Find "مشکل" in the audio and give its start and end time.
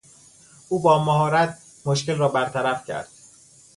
1.85-2.15